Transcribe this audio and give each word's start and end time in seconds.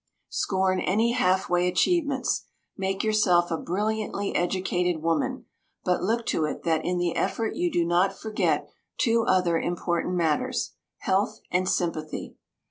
Scorn 0.31 0.79
any 0.79 1.11
half 1.11 1.47
way 1.47 1.67
achievements. 1.67 2.47
Make 2.75 3.03
yourself 3.03 3.51
a 3.51 3.57
brilliantly 3.59 4.35
educated 4.35 4.99
woman, 5.03 5.45
but 5.83 6.01
look 6.01 6.25
to 6.25 6.45
it 6.45 6.63
that 6.63 6.83
in 6.83 6.97
the 6.97 7.15
effort 7.15 7.55
you 7.55 7.71
do 7.71 7.85
not 7.85 8.17
forget 8.17 8.67
two 8.97 9.25
other 9.27 9.59
important 9.59 10.15
matters 10.15 10.71
health 11.01 11.41
and 11.51 11.69
sympathy. 11.69 12.35